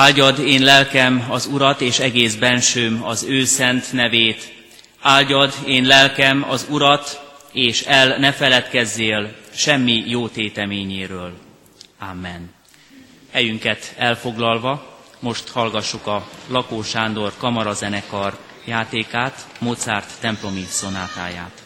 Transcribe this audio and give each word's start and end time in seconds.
Áldjad 0.00 0.38
én 0.38 0.62
lelkem 0.62 1.26
az 1.28 1.46
Urat, 1.46 1.80
és 1.80 1.98
egész 1.98 2.34
bensőm 2.34 3.04
az 3.04 3.22
ő 3.22 3.44
szent 3.44 3.92
nevét. 3.92 4.52
Áldjad 5.00 5.54
én 5.66 5.84
lelkem 5.84 6.46
az 6.48 6.66
Urat, 6.70 7.34
és 7.52 7.82
el 7.82 8.18
ne 8.18 8.32
feledkezzél 8.32 9.34
semmi 9.54 10.04
jó 10.06 10.28
téteményéről. 10.28 11.32
Amen. 11.98 12.50
Helyünket 13.32 13.94
elfoglalva, 13.96 14.98
most 15.18 15.48
hallgassuk 15.48 16.06
a 16.06 16.28
Lakó 16.48 16.82
Sándor 16.82 17.32
kamarazenekar 17.38 18.38
játékát, 18.64 19.46
Mozart 19.58 20.10
templomi 20.20 20.64
szonátáját. 20.68 21.62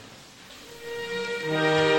thank 1.46 1.88
you 1.88 1.93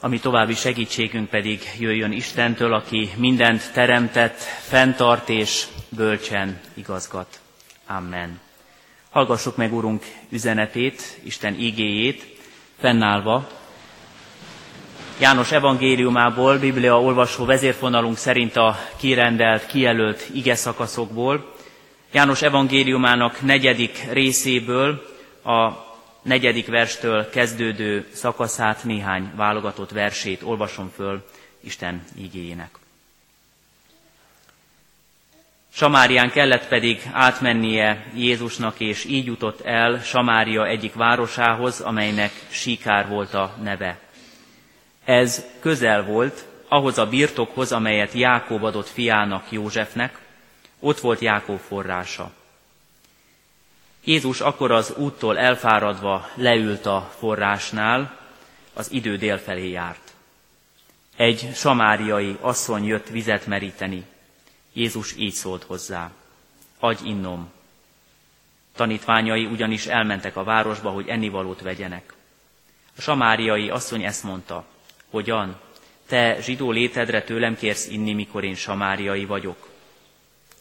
ami 0.00 0.18
további 0.18 0.54
segítségünk 0.54 1.28
pedig 1.28 1.60
jöjjön 1.78 2.12
Istentől, 2.12 2.72
aki 2.72 3.10
mindent 3.16 3.72
teremtett, 3.72 4.38
fenntart 4.68 5.28
és 5.28 5.66
bölcsen 5.88 6.60
igazgat. 6.74 7.40
Amen. 7.86 8.40
Hallgassuk 9.10 9.56
meg, 9.56 9.74
Urunk, 9.74 10.04
üzenetét, 10.28 11.20
Isten 11.22 11.54
igéjét, 11.58 12.38
fennállva. 12.78 13.48
János 15.18 15.52
evangéliumából, 15.52 16.58
Biblia 16.58 17.00
olvasó 17.00 17.44
vezérfonalunk 17.44 18.16
szerint 18.16 18.56
a 18.56 18.78
kirendelt, 18.96 19.66
kijelölt 19.66 20.28
ige 20.32 20.54
szakaszokból, 20.54 21.54
János 22.12 22.42
evangéliumának 22.42 23.40
negyedik 23.40 24.06
részéből 24.12 25.02
a 25.44 25.89
negyedik 26.22 26.66
verstől 26.66 27.30
kezdődő 27.30 28.08
szakaszát, 28.12 28.84
néhány 28.84 29.32
válogatott 29.34 29.90
versét 29.90 30.42
olvasom 30.42 30.90
föl 30.94 31.24
Isten 31.60 32.04
ígéjének. 32.18 32.78
Samárián 35.72 36.30
kellett 36.30 36.68
pedig 36.68 37.02
átmennie 37.12 38.06
Jézusnak, 38.14 38.80
és 38.80 39.04
így 39.04 39.26
jutott 39.26 39.60
el 39.60 40.00
Samária 40.02 40.66
egyik 40.66 40.94
városához, 40.94 41.80
amelynek 41.80 42.32
Sikár 42.48 43.08
volt 43.08 43.34
a 43.34 43.56
neve. 43.62 43.98
Ez 45.04 45.44
közel 45.60 46.04
volt 46.04 46.44
ahhoz 46.68 46.98
a 46.98 47.06
birtokhoz, 47.06 47.72
amelyet 47.72 48.12
Jákob 48.12 48.64
adott 48.64 48.88
fiának 48.88 49.50
Józsefnek, 49.50 50.18
ott 50.80 50.98
volt 50.98 51.20
Jákob 51.20 51.58
forrása. 51.58 52.30
Jézus 54.04 54.40
akkor 54.40 54.70
az 54.70 54.94
úttól 54.96 55.38
elfáradva 55.38 56.28
leült 56.34 56.86
a 56.86 57.10
forrásnál, 57.18 58.18
az 58.72 58.92
idő 58.92 59.16
dél 59.16 59.38
felé 59.38 59.70
járt. 59.70 60.12
Egy 61.16 61.50
samáriai 61.54 62.36
asszony 62.40 62.84
jött 62.84 63.08
vizet 63.08 63.46
meríteni. 63.46 64.04
Jézus 64.72 65.16
így 65.16 65.32
szólt 65.32 65.62
hozzá, 65.62 66.10
adj 66.78 67.08
innom. 67.08 67.50
Tanítványai 68.76 69.44
ugyanis 69.44 69.86
elmentek 69.86 70.36
a 70.36 70.44
városba, 70.44 70.90
hogy 70.90 71.08
ennivalót 71.08 71.60
vegyenek. 71.60 72.14
A 72.96 73.00
samáriai 73.00 73.70
asszony 73.70 74.04
ezt 74.04 74.22
mondta, 74.22 74.64
hogyan, 75.10 75.60
te 76.06 76.40
zsidó 76.40 76.70
létedre 76.70 77.22
tőlem 77.22 77.56
kérsz 77.56 77.88
inni, 77.88 78.12
mikor 78.12 78.44
én 78.44 78.54
samáriai 78.54 79.24
vagyok? 79.24 79.68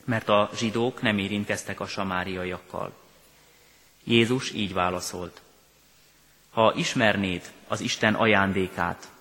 Mert 0.04 0.30
a 0.30 0.50
zsidók 0.56 1.02
nem 1.02 1.18
érintkeztek 1.18 1.80
a 1.80 1.88
samáriaiakkal. 1.88 2.94
Jézus 4.10 4.52
így 4.52 4.74
válaszolt. 4.74 5.42
Ha 6.50 6.74
ismernéd 6.76 7.52
az 7.68 7.80
Isten 7.80 8.14
ajándékát, 8.16 9.12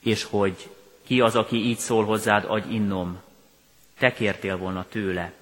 és 0.00 0.24
hogy 0.24 0.70
ki 1.02 1.20
az, 1.20 1.36
aki 1.36 1.56
így 1.56 1.78
szól 1.78 2.04
hozzád, 2.04 2.44
adj 2.48 2.74
innom, 2.74 3.20
te 3.98 4.12
kértél 4.12 4.56
volna 4.56 4.86
tőle, 4.88 5.32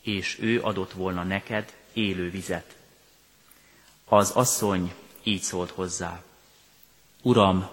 és 0.00 0.38
ő 0.40 0.60
adott 0.62 0.92
volna 0.92 1.22
neked 1.22 1.72
élő 1.92 2.30
vizet. 2.30 2.76
Az 4.04 4.30
asszony 4.30 4.94
így 5.22 5.42
szólt 5.42 5.70
hozzá. 5.70 6.22
Uram, 7.22 7.68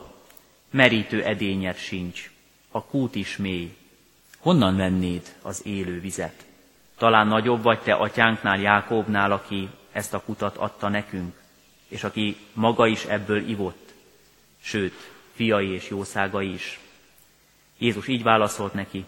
merítő 0.69 1.23
edényed 1.23 1.77
sincs, 1.77 2.31
a 2.71 2.83
kút 2.83 3.15
is 3.15 3.37
mély. 3.37 3.77
Honnan 4.39 4.75
vennéd 4.75 5.35
az 5.41 5.65
élő 5.65 5.99
vizet? 5.99 6.45
Talán 6.97 7.27
nagyobb 7.27 7.61
vagy 7.61 7.79
te 7.79 7.93
atyánknál, 7.93 8.59
Jákóbnál, 8.59 9.31
aki 9.31 9.69
ezt 9.93 10.13
a 10.13 10.21
kutat 10.21 10.57
adta 10.57 10.89
nekünk, 10.89 11.35
és 11.87 12.03
aki 12.03 12.37
maga 12.53 12.87
is 12.87 13.03
ebből 13.03 13.49
ivott, 13.49 13.93
sőt, 14.61 15.11
fiai 15.35 15.69
és 15.69 15.89
jószágai 15.89 16.53
is. 16.53 16.79
Jézus 17.77 18.07
így 18.07 18.23
válaszolt 18.23 18.73
neki, 18.73 19.05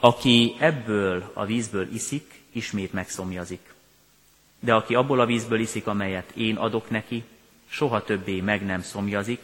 aki 0.00 0.56
ebből 0.58 1.30
a 1.34 1.44
vízből 1.44 1.94
iszik, 1.94 2.42
ismét 2.52 2.92
megszomjazik. 2.92 3.74
De 4.60 4.74
aki 4.74 4.94
abból 4.94 5.20
a 5.20 5.26
vízből 5.26 5.60
iszik, 5.60 5.86
amelyet 5.86 6.30
én 6.34 6.56
adok 6.56 6.90
neki, 6.90 7.24
soha 7.68 8.04
többé 8.04 8.40
meg 8.40 8.64
nem 8.64 8.82
szomjazik, 8.82 9.40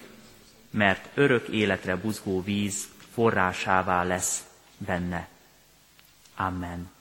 mert 0.70 1.08
örök 1.14 1.48
életre 1.48 1.96
buzgó 1.96 2.42
víz 2.42 2.88
forrásává 3.12 4.02
lesz 4.02 4.46
benne. 4.78 5.28
Amen. 6.36 6.97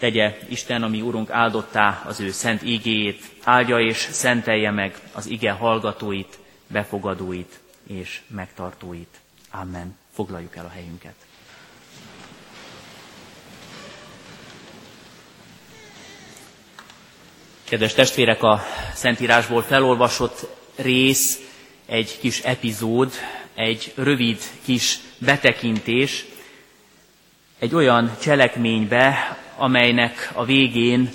Tegye 0.00 0.38
Isten, 0.48 0.82
ami 0.82 1.00
Úrunk 1.00 1.30
áldottá 1.30 2.02
az 2.06 2.20
ő 2.20 2.30
szent 2.30 2.62
ígéjét, 2.62 3.22
áldja 3.44 3.78
és 3.78 3.96
szentelje 3.96 4.70
meg 4.70 4.98
az 5.12 5.26
ige 5.26 5.50
hallgatóit, 5.50 6.38
befogadóit 6.66 7.60
és 7.86 8.20
megtartóit. 8.26 9.20
Amen. 9.50 9.98
Foglaljuk 10.12 10.56
el 10.56 10.64
a 10.64 10.68
helyünket. 10.68 11.14
Kedves 17.64 17.94
testvérek, 17.94 18.42
a 18.42 18.62
Szentírásból 18.94 19.62
felolvasott 19.62 20.46
rész 20.76 21.40
egy 21.86 22.18
kis 22.18 22.40
epizód, 22.40 23.12
egy 23.54 23.92
rövid 23.96 24.40
kis 24.64 24.98
betekintés 25.18 26.24
egy 27.60 27.74
olyan 27.74 28.16
cselekménybe, 28.20 29.38
amelynek 29.60 30.30
a 30.34 30.44
végén, 30.44 31.10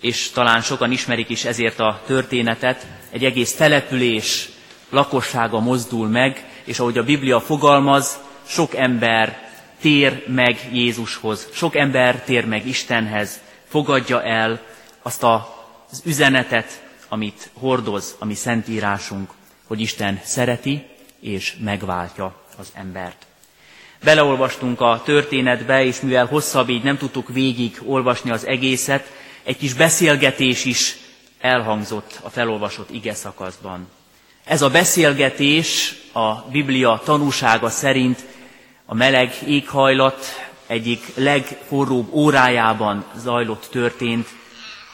és 0.00 0.30
talán 0.30 0.60
sokan 0.60 0.92
ismerik 0.92 1.28
is 1.28 1.44
ezért 1.44 1.80
a 1.80 2.02
történetet, 2.06 2.86
egy 3.10 3.24
egész 3.24 3.54
település 3.54 4.48
lakossága 4.90 5.60
mozdul 5.60 6.08
meg, 6.08 6.44
és 6.64 6.78
ahogy 6.78 6.98
a 6.98 7.04
Biblia 7.04 7.40
fogalmaz, 7.40 8.18
sok 8.46 8.74
ember 8.74 9.50
tér 9.80 10.24
meg 10.26 10.68
Jézushoz, 10.72 11.48
sok 11.52 11.76
ember 11.76 12.22
tér 12.24 12.44
meg 12.44 12.66
Istenhez, 12.66 13.40
fogadja 13.68 14.22
el 14.22 14.60
azt 15.02 15.22
az 15.22 16.02
üzenetet, 16.04 16.82
amit 17.08 17.50
hordoz 17.52 18.16
a 18.18 18.24
mi 18.24 18.34
szentírásunk, 18.34 19.30
hogy 19.66 19.80
Isten 19.80 20.20
szereti 20.24 20.86
és 21.20 21.56
megváltja 21.60 22.34
az 22.58 22.68
embert. 22.74 23.27
Beleolvastunk 24.04 24.80
a 24.80 25.02
történetbe, 25.04 25.84
és 25.84 26.00
mivel 26.00 26.26
hosszabb 26.26 26.68
így 26.68 26.82
nem 26.82 26.96
tudtuk 26.98 27.28
végig 27.28 27.80
olvasni 27.84 28.30
az 28.30 28.46
egészet, 28.46 29.12
egy 29.42 29.56
kis 29.56 29.74
beszélgetés 29.74 30.64
is 30.64 30.96
elhangzott 31.40 32.18
a 32.22 32.30
felolvasott 32.30 32.90
ige 32.90 33.14
szakaszban. 33.14 33.88
Ez 34.44 34.62
a 34.62 34.70
beszélgetés 34.70 35.94
a 36.12 36.34
Biblia 36.34 37.00
tanúsága 37.04 37.70
szerint 37.70 38.24
a 38.86 38.94
meleg 38.94 39.34
éghajlat 39.46 40.48
egyik 40.66 41.04
legforróbb 41.14 42.12
órájában 42.12 43.04
zajlott 43.16 43.68
történt, 43.70 44.28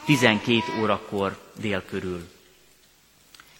12 0.05 0.61
órakor 0.81 1.37
dél 1.61 1.83
körül. 1.91 2.29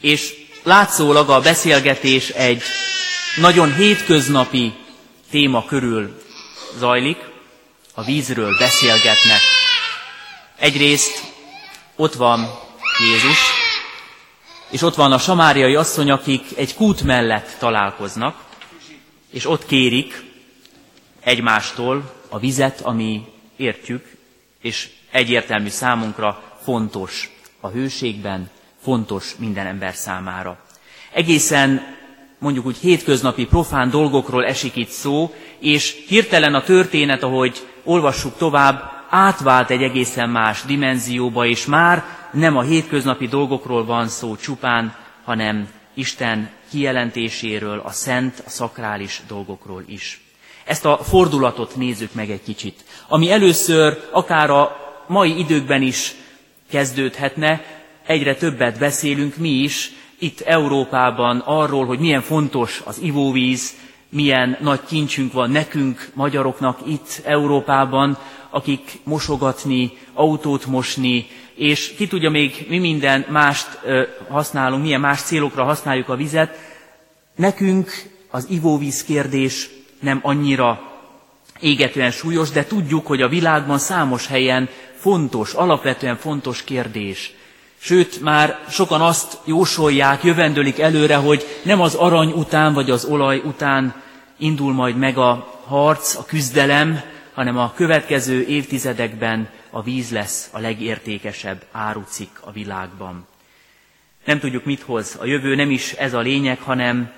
És 0.01 0.35
látszólag 0.63 1.31
a 1.31 1.41
beszélgetés 1.41 2.29
egy 2.29 2.63
nagyon 3.41 3.75
hétköznapi 3.75 4.73
téma 5.35 5.65
körül 5.65 6.23
zajlik, 6.79 7.19
a 7.95 8.05
vízről 8.05 8.59
beszélgetnek. 8.59 9.41
Egyrészt 10.57 11.33
ott 11.97 12.15
van 12.15 12.41
Jézus, 13.01 13.39
és 14.71 14.83
ott 14.83 14.95
van 14.95 15.13
a 15.13 15.19
samáriai 15.19 15.75
asszony, 15.75 16.11
akik 16.11 16.45
egy 16.57 16.75
kút 16.75 17.03
mellett 17.03 17.57
találkoznak, 17.59 18.45
és 19.31 19.47
ott 19.47 19.67
kérik 19.67 20.23
egymástól 21.21 22.15
a 22.29 22.39
vizet, 22.39 22.81
ami 22.81 23.25
értjük, 23.57 24.17
és 24.61 24.89
egyértelmű 25.11 25.69
számunkra 25.69 26.43
fontos 26.63 27.31
a 27.61 27.69
hőségben, 27.69 28.51
fontos 28.83 29.35
minden 29.39 29.67
ember 29.67 29.95
számára. 29.95 30.59
Egészen 31.13 31.97
mondjuk 32.45 32.67
úgy 32.67 32.77
hétköznapi 32.77 33.47
profán 33.47 33.91
dolgokról 33.91 34.45
esik 34.45 34.77
itt 34.77 34.89
szó, 34.89 35.35
és 35.59 36.05
hirtelen 36.09 36.55
a 36.55 36.63
történet, 36.63 37.23
ahogy 37.23 37.67
olvassuk 37.85 38.37
tovább, 38.37 38.83
átvált 39.11 39.71
egy 39.71 39.83
egészen 39.83 40.29
más 40.29 40.63
dimenzióba, 40.63 41.47
és 41.47 41.67
már 41.67 42.05
nem 42.33 42.57
a 42.57 42.63
hétköznapi 42.63 43.27
dolgokról 43.27 43.85
van 43.85 44.09
szó 44.09 44.37
csupán, 44.37 44.95
hanem 45.25 45.69
Isten 45.95 46.51
kijelentéséről, 46.71 47.83
a 47.85 47.91
szent, 47.91 48.43
a 48.47 48.51
szakrális 48.51 49.21
dolgokról 49.29 49.83
is. 49.87 50.21
Ezt 50.65 50.85
a 50.85 50.97
fordulatot 51.03 51.77
nézzük 51.77 52.15
meg 52.15 52.31
egy 52.31 52.43
kicsit, 52.43 52.85
ami 53.09 53.31
először 53.31 54.09
akár 54.11 54.51
a 54.51 54.77
mai 55.07 55.39
időkben 55.39 55.83
is 55.83 56.15
kezdődhetne, 56.71 57.65
egyre 58.07 58.35
többet 58.35 58.79
beszélünk 58.79 59.37
mi 59.37 59.49
is 59.49 59.93
itt 60.19 60.41
Európában 60.41 61.39
arról, 61.45 61.87
hogy 61.87 61.99
milyen 61.99 62.21
fontos 62.23 62.83
az 62.85 62.99
ivóvíz, 63.03 63.75
milyen 64.09 64.57
nagy 64.61 64.81
kincsünk 64.87 65.33
van 65.33 65.51
nekünk, 65.51 66.11
magyaroknak 66.15 66.79
itt 66.87 67.21
Európában, 67.25 68.19
akik 68.51 68.99
mosogatni, 69.05 69.93
autót 70.13 70.67
mosni, 70.67 71.27
és 71.55 71.95
ki 71.97 72.07
tudja 72.07 72.31
még 72.31 72.67
mi 72.69 72.79
minden 72.79 73.25
mást 73.29 73.79
használunk, 74.29 74.83
milyen 74.83 75.01
más 75.01 75.21
célokra 75.23 75.65
használjuk 75.65 76.09
a 76.09 76.17
vizet. 76.17 76.57
Nekünk 77.37 77.91
az 78.31 78.47
ivóvíz 78.51 79.05
kérdés 79.05 79.71
nem 80.01 80.19
annyira 80.23 80.81
égetően 81.61 82.11
súlyos, 82.11 82.51
de 82.51 82.65
tudjuk, 82.65 83.07
hogy 83.07 83.23
a 83.23 83.29
világban 83.29 83.79
számos 83.79 84.27
helyen 84.27 84.69
fontos, 84.97 85.53
alapvetően 85.53 86.17
fontos 86.17 86.65
kérdés. 86.65 87.33
Sőt, 87.87 88.21
már 88.21 88.59
sokan 88.71 89.01
azt 89.01 89.39
jósolják, 89.45 90.23
jövendőlik 90.23 90.79
előre, 90.79 91.17
hogy 91.17 91.45
nem 91.63 91.81
az 91.81 91.95
arany 91.95 92.31
után 92.31 92.73
vagy 92.75 92.91
az 92.91 93.05
olaj 93.05 93.43
után 93.45 94.03
indul 94.37 94.73
majd 94.73 94.97
meg 94.97 95.19
a 95.19 95.61
harc, 95.67 96.15
a 96.15 96.25
küzdelem, 96.25 97.01
hanem 97.35 97.59
a 97.59 97.73
következő 97.75 98.47
évtizedekben 98.47 99.49
a 99.71 99.83
víz 99.83 100.11
lesz 100.11 100.49
a 100.53 100.59
legértékesebb 100.59 101.65
árucik 101.73 102.31
a 102.41 102.53
világban. 102.53 103.27
Nem 104.25 104.39
tudjuk, 104.39 104.65
mit 104.65 104.83
hoz 104.83 105.17
a 105.21 105.27
jövő, 105.27 105.55
nem 105.55 105.71
is 105.71 105.93
ez 105.93 106.15
a 106.15 106.21
lényeg, 106.21 106.61
hanem 106.61 107.13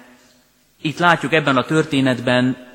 itt 0.81 0.99
látjuk 0.99 1.33
ebben 1.33 1.57
a 1.57 1.65
történetben 1.65 2.66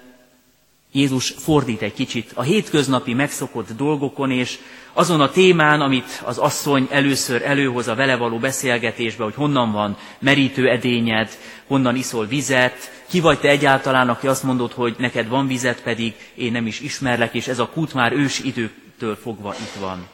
Jézus 0.92 1.34
fordít 1.38 1.82
egy 1.82 1.94
kicsit 1.94 2.32
a 2.34 2.42
hétköznapi 2.42 3.14
megszokott 3.14 3.72
dolgokon, 3.78 4.32
és 4.32 4.58
azon 4.94 5.22
a 5.22 5.32
témán, 5.32 5.82
amit 5.82 6.22
az 6.26 6.38
asszony 6.38 6.88
először 6.90 7.42
előhoz 7.42 7.88
a 7.88 7.96
vele 7.96 8.16
való 8.16 8.38
beszélgetésbe, 8.38 9.24
hogy 9.24 9.36
honnan 9.36 9.72
van 9.72 9.98
merítő 10.20 10.70
edényed, 10.70 11.30
honnan 11.68 11.96
iszol 11.96 12.26
vizet, 12.26 13.04
ki 13.10 13.20
vagy 13.20 13.40
te 13.40 13.50
egyáltalán, 13.50 14.10
aki 14.10 14.28
azt 14.28 14.44
mondod, 14.44 14.72
hogy 14.72 14.96
neked 14.98 15.28
van 15.28 15.48
vizet, 15.48 15.82
pedig 15.82 16.14
én 16.36 16.52
nem 16.52 16.68
is 16.68 16.80
ismerlek, 16.80 17.34
és 17.34 17.48
ez 17.48 17.60
a 17.60 17.70
kút 17.70 17.94
már 17.94 18.12
ős 18.12 18.40
időktől 18.40 19.16
fogva 19.16 19.56
itt 19.60 19.80
van. 19.80 20.08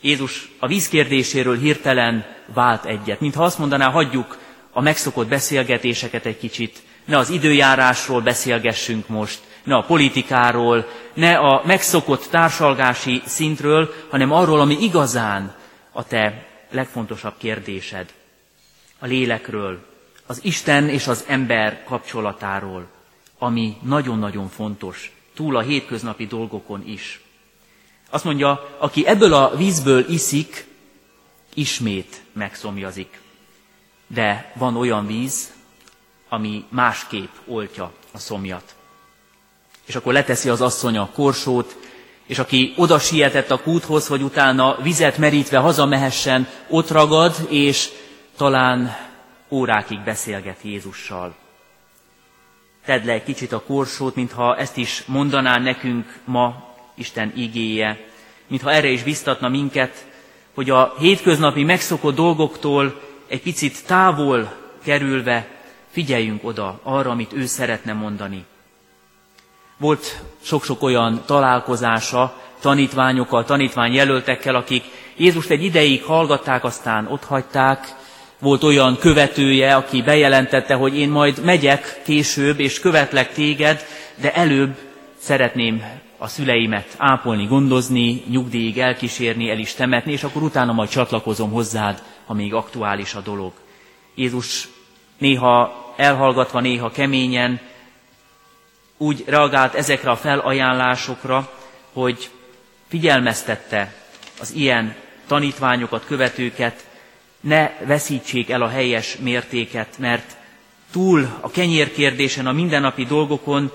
Jézus 0.00 0.50
a 0.58 0.66
víz 0.66 0.88
kérdéséről 0.88 1.58
hirtelen 1.58 2.24
vált 2.54 2.84
egyet, 2.84 3.20
mintha 3.20 3.44
azt 3.44 3.58
mondaná, 3.58 3.90
hagyjuk 3.90 4.38
a 4.72 4.80
megszokott 4.80 5.28
beszélgetéseket 5.28 6.26
egy 6.26 6.38
kicsit, 6.38 6.82
ne 7.04 7.18
az 7.18 7.30
időjárásról 7.30 8.20
beszélgessünk 8.20 9.08
most, 9.08 9.38
ne 9.64 9.74
a 9.74 9.82
politikáról, 9.82 10.86
ne 11.14 11.38
a 11.38 11.62
megszokott 11.66 12.26
társalgási 12.30 13.22
szintről, 13.26 13.94
hanem 14.10 14.32
arról, 14.32 14.60
ami 14.60 14.76
igazán 14.80 15.54
a 15.92 16.04
te 16.04 16.46
legfontosabb 16.70 17.34
kérdésed. 17.38 18.12
A 18.98 19.06
lélekről, 19.06 19.78
az 20.26 20.44
Isten 20.44 20.88
és 20.88 21.06
az 21.06 21.24
ember 21.28 21.84
kapcsolatáról, 21.84 22.86
ami 23.38 23.76
nagyon-nagyon 23.82 24.48
fontos, 24.48 25.12
túl 25.34 25.56
a 25.56 25.60
hétköznapi 25.60 26.26
dolgokon 26.26 26.82
is. 26.86 27.20
Azt 28.10 28.24
mondja, 28.24 28.76
aki 28.78 29.06
ebből 29.06 29.32
a 29.32 29.56
vízből 29.56 30.08
iszik, 30.08 30.66
ismét 31.54 32.22
megszomjazik. 32.32 33.20
De 34.06 34.52
van 34.54 34.76
olyan 34.76 35.06
víz, 35.06 35.52
ami 36.28 36.64
másképp 36.68 37.30
oltja 37.46 37.92
a 38.12 38.18
szomjat. 38.18 38.74
És 39.86 39.94
akkor 39.96 40.12
leteszi 40.12 40.48
az 40.48 40.60
asszony 40.60 40.96
a 40.96 41.10
korsót, 41.14 41.76
és 42.26 42.38
aki 42.38 42.72
oda 42.76 42.98
sietett 42.98 43.50
a 43.50 43.60
kúthoz, 43.60 44.06
hogy 44.06 44.22
utána 44.22 44.76
vizet 44.82 45.18
merítve 45.18 45.58
hazamehessen, 45.58 46.48
ott 46.68 46.90
ragad, 46.90 47.34
és 47.48 47.88
talán 48.36 48.96
órákig 49.48 50.00
beszélget 50.00 50.58
Jézussal. 50.62 51.34
Tedd 52.84 53.06
le 53.06 53.12
egy 53.12 53.24
kicsit 53.24 53.52
a 53.52 53.62
korsót, 53.62 54.14
mintha 54.14 54.56
ezt 54.56 54.76
is 54.76 55.02
mondaná 55.06 55.58
nekünk 55.58 56.18
ma 56.24 56.72
Isten 56.94 57.32
igéje, 57.36 58.06
mintha 58.46 58.72
erre 58.72 58.88
is 58.88 59.02
biztatna 59.02 59.48
minket, 59.48 60.06
hogy 60.54 60.70
a 60.70 60.94
hétköznapi 60.98 61.64
megszokott 61.64 62.14
dolgoktól 62.14 63.00
egy 63.26 63.42
picit 63.42 63.86
távol 63.86 64.52
kerülve 64.84 65.48
figyeljünk 65.90 66.44
oda 66.44 66.80
arra, 66.82 67.10
amit 67.10 67.32
ő 67.32 67.46
szeretne 67.46 67.92
mondani. 67.92 68.44
Volt 69.76 70.22
sok-sok 70.42 70.82
olyan 70.82 71.22
találkozása 71.26 72.40
tanítványokkal, 72.60 73.44
tanítványjelöltekkel, 73.44 74.54
akik 74.54 74.84
Jézust 75.16 75.50
egy 75.50 75.64
ideig 75.64 76.02
hallgatták, 76.02 76.64
aztán 76.64 77.06
ott 77.06 77.24
hagyták. 77.24 77.94
Volt 78.38 78.62
olyan 78.62 78.98
követője, 78.98 79.74
aki 79.74 80.02
bejelentette, 80.02 80.74
hogy 80.74 80.98
én 80.98 81.08
majd 81.08 81.44
megyek 81.44 82.00
később, 82.04 82.60
és 82.60 82.80
követlek 82.80 83.32
téged, 83.32 83.84
de 84.20 84.34
előbb 84.34 84.76
szeretném 85.18 85.82
a 86.18 86.28
szüleimet 86.28 86.94
ápolni, 86.98 87.46
gondozni, 87.46 88.22
nyugdíjig 88.30 88.78
elkísérni, 88.78 89.50
el 89.50 89.58
is 89.58 89.74
temetni, 89.74 90.12
és 90.12 90.22
akkor 90.22 90.42
utána 90.42 90.72
majd 90.72 90.88
csatlakozom 90.88 91.50
hozzád, 91.50 92.02
ha 92.26 92.34
még 92.34 92.54
aktuális 92.54 93.14
a 93.14 93.20
dolog. 93.20 93.52
Jézus 94.14 94.68
néha 95.18 95.84
elhallgatva, 95.96 96.60
néha 96.60 96.90
keményen 96.90 97.60
úgy 98.96 99.24
reagált 99.26 99.74
ezekre 99.74 100.10
a 100.10 100.16
felajánlásokra, 100.16 101.50
hogy 101.92 102.30
figyelmeztette 102.88 103.94
az 104.40 104.52
ilyen 104.52 104.94
tanítványokat, 105.26 106.04
követőket, 106.06 106.86
ne 107.40 107.70
veszítsék 107.86 108.50
el 108.50 108.62
a 108.62 108.68
helyes 108.68 109.16
mértéket, 109.16 109.98
mert 109.98 110.36
túl 110.92 111.38
a 111.40 111.50
kenyérkérdésen, 111.50 112.46
a 112.46 112.52
mindennapi 112.52 113.04
dolgokon 113.04 113.72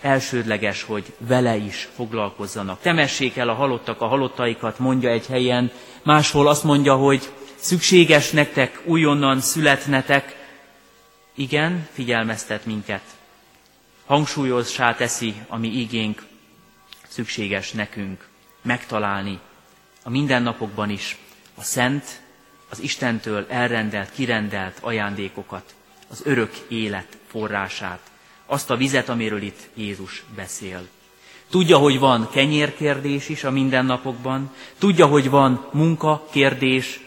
elsődleges, 0.00 0.82
hogy 0.82 1.04
vele 1.18 1.56
is 1.56 1.88
foglalkozzanak. 1.94 2.80
Temessék 2.80 3.36
el 3.36 3.48
a 3.48 3.54
halottak 3.54 4.00
a 4.00 4.06
halottaikat, 4.06 4.78
mondja 4.78 5.10
egy 5.10 5.26
helyen, 5.26 5.70
máshol 6.02 6.48
azt 6.48 6.64
mondja, 6.64 6.94
hogy 6.94 7.28
szükséges 7.54 8.30
nektek 8.30 8.80
újonnan 8.84 9.40
születnetek. 9.40 10.36
Igen, 11.34 11.88
figyelmeztet 11.92 12.64
minket. 12.66 13.02
Hangsúlyossá 14.08 14.94
teszi 14.94 15.34
a 15.48 15.56
mi 15.56 15.68
igénk, 15.68 16.22
szükséges 17.08 17.72
nekünk 17.72 18.28
megtalálni 18.62 19.38
a 20.02 20.10
mindennapokban 20.10 20.90
is 20.90 21.16
a 21.54 21.62
szent, 21.62 22.20
az 22.68 22.80
Istentől 22.80 23.46
elrendelt, 23.48 24.10
kirendelt 24.10 24.78
ajándékokat, 24.80 25.74
az 26.10 26.20
örök 26.24 26.56
élet 26.68 27.16
forrását, 27.26 28.00
azt 28.46 28.70
a 28.70 28.76
vizet, 28.76 29.08
amiről 29.08 29.42
itt 29.42 29.68
Jézus 29.74 30.24
beszél. 30.36 30.88
Tudja, 31.50 31.76
hogy 31.76 31.98
van 31.98 32.30
kenyérkérdés 32.30 33.28
is 33.28 33.44
a 33.44 33.50
mindennapokban, 33.50 34.54
tudja, 34.78 35.06
hogy 35.06 35.30
van 35.30 35.68
munkakérdés, 35.72 37.00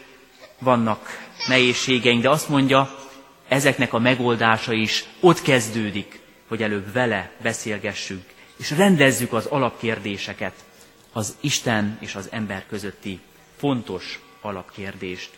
vannak 0.58 1.08
nehézségeink, 1.48 2.22
de 2.22 2.30
azt 2.30 2.48
mondja, 2.48 2.98
ezeknek 3.48 3.92
a 3.92 3.98
megoldása 3.98 4.72
is 4.72 5.04
ott 5.20 5.42
kezdődik, 5.42 6.21
hogy 6.52 6.62
előbb 6.62 6.92
vele 6.92 7.30
beszélgessünk, 7.42 8.24
és 8.56 8.70
rendezzük 8.70 9.32
az 9.32 9.46
alapkérdéseket, 9.46 10.52
az 11.12 11.36
Isten 11.40 11.96
és 12.00 12.14
az 12.14 12.28
ember 12.30 12.64
közötti 12.68 13.20
fontos 13.56 14.20
alapkérdést. 14.40 15.30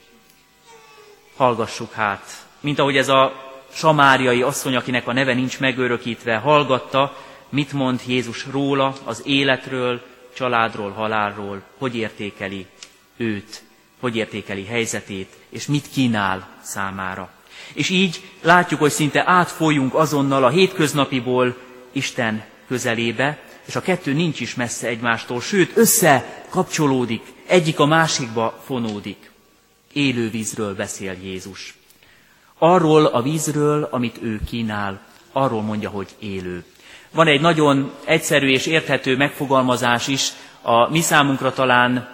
Hallgassuk 1.37 1.93
hát, 1.93 2.47
mint 2.61 2.79
ahogy 2.79 2.97
ez 2.97 3.09
a 3.09 3.53
samáriai 3.73 4.43
asszony, 4.43 4.77
akinek 4.77 5.07
a 5.07 5.13
neve 5.13 5.35
nincs 5.35 5.61
megörökítve, 5.61 6.37
hallgatta, 6.37 7.17
mit 7.49 7.73
mond 7.73 8.01
Jézus 8.07 8.47
róla, 8.47 8.95
az 9.05 9.23
életről, 9.25 10.03
családról, 10.37 10.91
halálról, 10.91 11.63
hogy 11.79 11.97
értékeli 11.97 12.67
őt, 13.17 13.63
hogy 14.01 14.17
értékeli 14.17 14.65
helyzetét, 14.65 15.37
és 15.49 15.67
mit 15.67 15.91
kínál 15.91 16.49
számára. 16.63 17.34
És 17.73 17.89
így 17.89 18.23
látjuk, 18.43 18.81
hogy 18.81 18.91
szinte 18.91 19.23
átfolyunk 19.27 19.95
azonnal 19.95 20.45
a 20.45 20.49
hétköznapiból 20.49 21.57
Isten 21.93 22.45
közelébe, 22.69 23.39
és 23.67 23.77
a 23.77 23.81
kettő 23.81 24.13
nincs 24.13 24.41
is 24.41 24.55
messze 24.55 24.87
egymástól, 24.87 25.41
sőt, 25.41 25.77
összekapcsolódik, 25.77 27.23
egyik 27.47 27.79
a 27.79 27.87
másikba 27.87 28.63
fonódik. 28.65 29.31
Élő 29.93 30.31
vízről 30.31 30.75
beszél 30.75 31.17
Jézus. 31.23 31.75
Arról 32.59 33.05
a 33.05 33.23
vízről, 33.23 33.89
amit 33.91 34.19
ő 34.23 34.41
kínál, 34.49 35.01
arról 35.33 35.63
mondja, 35.63 35.91
hogy 35.91 36.09
élő. 36.19 36.65
Van 37.11 37.27
egy 37.27 37.41
nagyon 37.41 37.93
egyszerű 38.05 38.49
és 38.49 38.67
érthető 38.67 39.17
megfogalmazás 39.17 40.07
is, 40.07 40.33
a 40.63 40.91
mi 40.91 41.01
számunkra 41.01 41.53
talán 41.53 42.14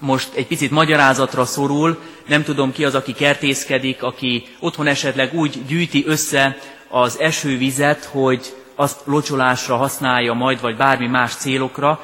most 0.00 0.34
egy 0.34 0.46
picit 0.46 0.70
magyarázatra 0.70 1.44
szorul, 1.44 1.98
nem 2.26 2.42
tudom 2.42 2.72
ki 2.72 2.84
az, 2.84 2.94
aki 2.94 3.12
kertészkedik, 3.12 4.02
aki 4.02 4.46
otthon 4.60 4.86
esetleg 4.86 5.34
úgy 5.34 5.66
gyűjti 5.66 6.04
össze 6.06 6.58
az 6.88 7.18
esővizet, 7.18 8.04
hogy 8.04 8.54
azt 8.74 9.00
locsolásra 9.04 9.76
használja 9.76 10.32
majd, 10.32 10.60
vagy 10.60 10.76
bármi 10.76 11.06
más 11.06 11.34
célokra. 11.34 12.00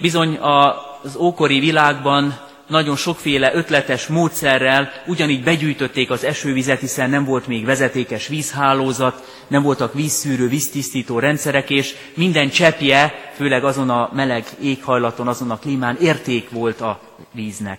Bizony 0.00 0.38
az 0.38 1.16
ókori 1.16 1.58
világban 1.58 2.40
nagyon 2.66 2.96
sokféle 2.96 3.54
ötletes 3.54 4.06
módszerrel 4.06 4.92
ugyanígy 5.06 5.42
begyűjtötték 5.42 6.10
az 6.10 6.24
esővizet, 6.24 6.80
hiszen 6.80 7.10
nem 7.10 7.24
volt 7.24 7.46
még 7.46 7.64
vezetékes 7.64 8.26
vízhálózat, 8.26 9.44
nem 9.48 9.62
voltak 9.62 9.94
vízszűrő, 9.94 10.48
víztisztító 10.48 11.18
rendszerek, 11.18 11.70
és 11.70 11.94
minden 12.14 12.50
cseppje, 12.50 13.14
főleg 13.34 13.64
azon 13.64 13.90
a 13.90 14.10
meleg 14.14 14.44
éghajlaton, 14.62 15.28
azon 15.28 15.50
a 15.50 15.58
klímán 15.58 15.96
érték 16.00 16.50
volt 16.50 16.80
a 16.80 17.00
víznek. 17.32 17.78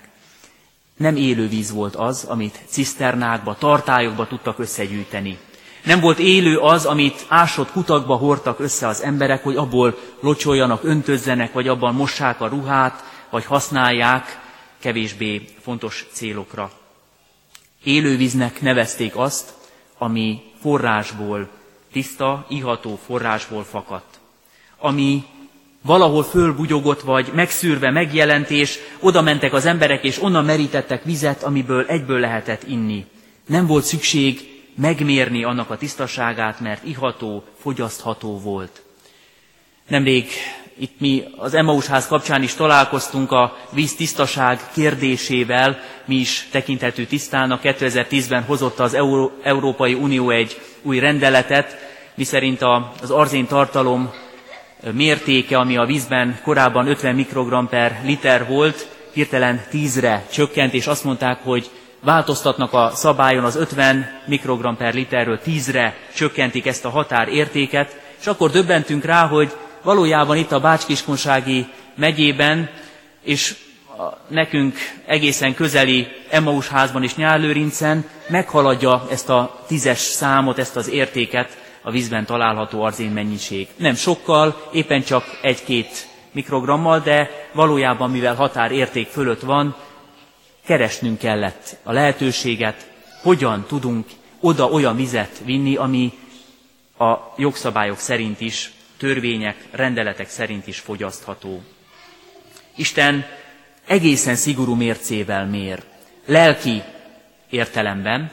Nem 0.98 1.16
élő 1.16 1.48
víz 1.48 1.72
volt 1.72 1.96
az, 1.96 2.24
amit 2.24 2.60
ciszternákba, 2.66 3.56
tartályokba 3.60 4.28
tudtak 4.28 4.60
összegyűjteni. 4.60 5.38
Nem 5.84 6.00
volt 6.00 6.20
élő 6.20 6.58
az, 6.58 6.86
amit 6.86 7.25
ásott 7.28 7.72
kutakba 7.72 8.16
hordtak 8.16 8.60
össze 8.60 8.88
az 8.88 9.04
emberek, 9.04 9.44
hogy 9.44 9.56
abból 9.56 9.98
locsoljanak, 10.22 10.84
öntözzenek, 10.84 11.54
vagy 11.54 11.68
abban 11.68 11.96
mossák 11.96 12.42
a 12.42 12.48
ruhát, 12.48 13.04
vagy 13.30 13.46
használják 13.46 14.43
kevésbé 14.84 15.42
fontos 15.62 16.06
célokra. 16.12 16.72
Élővíznek 17.84 18.62
nevezték 18.62 19.16
azt, 19.16 19.54
ami 19.98 20.42
forrásból, 20.62 21.50
tiszta, 21.92 22.46
iható 22.50 23.00
forrásból 23.06 23.63
fakadt. 23.63 24.20
Ami 24.78 25.24
valahol 25.82 26.24
fölbugyogott, 26.24 27.02
vagy 27.02 27.32
megszűrve 27.34 27.92
megjelent, 27.92 28.50
és 28.50 28.80
oda 29.00 29.22
mentek 29.22 29.54
az 29.54 29.66
emberek, 29.66 30.04
és 30.04 30.22
onnan 30.22 30.46
merítettek 30.46 31.04
vizet, 31.04 31.44
amiből 31.44 31.86
egyből 31.86 32.20
lehetett 32.20 32.63
inni. 32.68 33.06
Nem 33.46 33.68
volt 33.68 33.84
szükség 33.84 34.62
megmérni 34.75 35.44
annak 35.44 35.70
a 35.70 35.78
tisztaságát, 35.78 36.60
mert 36.60 36.86
iható, 36.86 37.44
fogyasztható 37.60 38.40
volt. 38.40 38.82
Nemrég 39.88 40.28
itt 40.80 41.00
mi 41.00 41.24
az 41.38 41.53
Emmaus 41.53 41.86
ház 41.88 42.08
kapcsán 42.08 42.44
is 42.44 42.53
találkoztunk 42.53 43.32
a 43.32 43.58
víz 43.72 43.96
tisztaság 43.96 44.60
kérdésével, 44.74 45.80
mi 46.06 46.15
is 46.15 46.48
tekinthető 46.51 47.06
tisztának. 47.06 47.60
2010-ben 47.63 48.44
hozott 48.44 48.80
az 48.80 48.94
Euró- 48.94 49.32
Európai 49.44 49.94
Unió 49.94 50.30
egy 50.30 50.62
új 50.82 51.00
rendeletet, 51.00 51.77
miszerint 52.15 52.62
az 53.01 53.12
arzén 53.12 53.48
tartalom 53.48 54.12
mértéke, 54.92 55.58
ami 55.58 55.77
a 55.77 55.86
vízben 55.86 56.39
korábban 56.44 56.88
50 56.88 57.15
mikrogram 57.15 57.68
per 57.70 58.00
liter 58.03 58.48
volt, 58.48 58.88
hirtelen 59.13 59.63
10-re 59.72 60.25
csökkent, 60.32 60.74
és 60.74 60.88
azt 60.88 61.03
mondták, 61.03 61.39
hogy 61.44 61.70
változtatnak 62.03 62.74
a 62.74 62.92
szabályon 62.94 63.44
az 63.44 63.56
50 63.56 64.22
mikrogram 64.25 64.77
per 64.77 64.94
literről 64.94 65.39
10-re 65.46 65.96
csökkentik 66.15 66.65
ezt 66.65 66.86
a 66.86 66.89
határértéket, 66.89 68.00
és 68.20 68.27
akkor 68.27 68.50
döbbentünk 68.51 69.06
rá, 69.06 69.27
hogy 69.27 69.51
valójában 69.84 70.38
itt 70.38 70.52
a 70.52 70.60
Bácskiskunsági 70.60 71.68
megyében, 71.96 72.70
és 73.24 73.56
nekünk 74.28 74.75
egészen 75.06 75.54
közeli 75.54 76.08
Emmaus 76.30 76.68
házban 76.68 77.04
és 77.04 77.16
Nyárlőrincen 77.16 78.10
meghaladja 78.28 79.06
ezt 79.10 79.30
a 79.30 79.63
tízes 79.68 80.00
számot, 80.00 80.58
ezt 80.58 80.75
az 80.75 80.90
értéket 80.90 81.58
a 81.82 81.92
vízben 81.92 82.25
található 82.25 82.82
arzén 82.84 83.12
mennyiség. 83.12 83.68
Nem 83.75 83.96
sokkal, 83.96 84.70
éppen 84.72 85.04
csak 85.04 85.40
egy-két 85.42 86.08
mikrogrammal, 86.32 87.00
de 87.00 87.30
valójában, 87.54 88.12
mivel 88.12 88.36
határérték 88.36 89.08
fölött 89.08 89.42
van, 89.42 89.75
keresnünk 90.66 91.18
kellett 91.20 91.78
a 91.84 91.92
lehetőséget, 91.92 92.92
hogyan 93.22 93.66
tudunk 93.68 94.08
oda 94.40 94.66
olyan 94.66 94.96
vizet 94.96 95.42
vinni, 95.46 95.75
ami 95.75 96.13
a 96.98 97.13
jogszabályok 97.38 97.98
szerint 97.98 98.42
is 98.42 98.72
törvények, 99.04 99.56
rendeletek 99.72 100.30
szerint 100.30 100.68
is 100.68 100.80
fogyasztható. 100.80 101.62
Isten 102.76 103.26
egészen 103.88 104.36
szigorú 104.36 104.76
mércével 104.76 105.46
mér. 105.46 105.84
Lelki 106.26 106.82
értelemben 107.50 108.32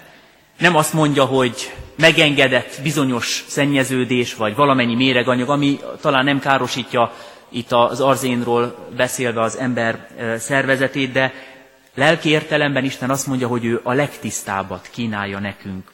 nem 0.59 0.77
azt 0.77 0.93
mondja, 0.93 1.25
hogy 1.25 1.73
megengedett 1.97 2.81
bizonyos 2.83 3.45
szennyeződés, 3.49 4.35
vagy 4.35 4.55
valamennyi 4.55 4.95
méreganyag, 4.95 5.49
ami 5.49 5.81
talán 6.01 6.25
nem 6.25 6.39
károsítja 6.39 7.13
itt 7.49 7.73
az 7.73 8.01
arzénról 8.01 8.89
beszélve 8.97 9.43
az 9.43 9.59
ember 9.59 10.09
szervezetét, 10.39 11.13
de 11.13 11.33
lelki 11.95 12.29
értelemben 12.29 12.85
Isten 12.85 13.11
azt 13.11 13.27
mondja, 13.27 13.49
hogy 13.49 13.65
ő 13.65 13.81
a 13.83 13.93
legtisztábbat 13.93 14.89
kínálja 14.93 15.39
nekünk. 15.39 15.91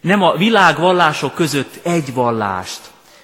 Nem 0.00 0.22
a 0.22 0.36
világ 0.36 0.78
vallások 0.78 1.34
között 1.34 1.86
egy 1.86 2.14
vallást, 2.14 2.80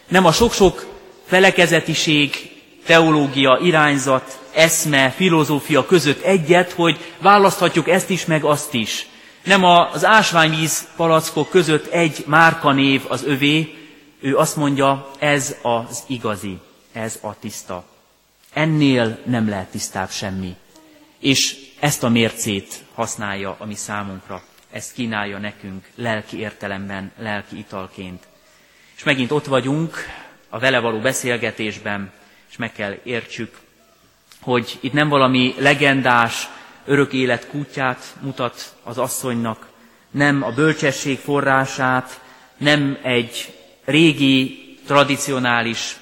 nem 0.09 0.25
a 0.25 0.33
sok-sok 0.33 0.90
felekezetiség, 1.31 2.51
teológia, 2.87 3.59
irányzat, 3.63 4.39
eszme, 4.55 5.11
filozófia 5.11 5.87
között 5.87 6.23
egyet, 6.23 6.73
hogy 6.73 6.99
választhatjuk 7.19 7.89
ezt 7.89 8.11
is, 8.11 8.25
meg 8.25 8.45
azt 8.45 8.75
is. 8.75 9.07
Nem 9.45 9.65
az 9.65 10.05
ásványvíz 10.05 10.89
palackok 10.97 11.49
között 11.49 11.87
egy 11.87 12.25
márkanév 12.27 13.03
az 13.09 13.25
övé, 13.25 13.75
ő 14.21 14.37
azt 14.37 14.57
mondja, 14.57 15.11
ez 15.19 15.57
az 15.63 16.03
igazi, 16.07 16.59
ez 16.93 17.19
a 17.23 17.39
tiszta. 17.39 17.85
Ennél 18.53 19.19
nem 19.25 19.49
lehet 19.49 19.71
tisztább 19.71 20.11
semmi. 20.11 20.55
És 21.19 21.57
ezt 21.81 22.03
a 22.03 22.09
mércét 22.09 22.85
használja 22.95 23.57
a 23.59 23.67
mi 23.67 23.75
számunkra. 23.75 24.43
Ezt 24.71 24.93
kínálja 24.93 25.39
nekünk 25.39 25.89
lelki 25.95 26.39
értelemben, 26.39 27.13
lelki 27.19 27.59
italként. 27.59 28.29
És 28.97 29.03
megint 29.03 29.31
ott 29.31 29.47
vagyunk 29.47 29.97
a 30.51 30.59
vele 30.59 30.79
való 30.79 30.99
beszélgetésben, 30.99 32.13
és 32.51 32.57
meg 32.57 32.73
kell 32.73 32.99
értsük, 33.03 33.59
hogy 34.41 34.79
itt 34.81 34.93
nem 34.93 35.09
valami 35.09 35.55
legendás, 35.59 36.49
örök 36.85 37.13
élet 37.13 37.49
kútját 37.49 38.17
mutat 38.21 38.75
az 38.83 38.99
asszonynak, 38.99 39.69
nem 40.11 40.43
a 40.43 40.51
bölcsesség 40.51 41.19
forrását, 41.19 42.21
nem 42.57 42.99
egy 43.03 43.55
régi, 43.85 44.69
tradicionális 44.87 45.97